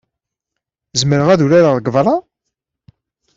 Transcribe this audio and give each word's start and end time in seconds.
Zemreɣ 1.01 1.29
ad 1.29 1.41
urareɣ 1.45 1.75
deg 1.77 1.91
beṛṛa? 1.95 2.17